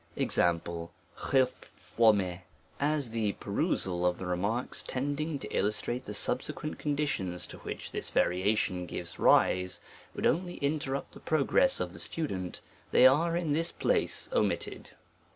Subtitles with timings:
[0.15, 0.91] Example.
[1.03, 1.73] >\,< PERMUTATIONS OF LETTERS.
[1.75, 2.41] ~ 49 i
[2.83, 7.59] AS the perusal of the remarks tending to illus * trate the subsequent conditions to
[7.59, 9.81] which this varia tion gives rise,
[10.15, 14.89] would only interrupt the progress of the student, they are in this place omitted.